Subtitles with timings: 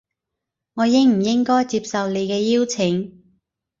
[0.73, 3.23] 我應唔應該接受你嘅邀請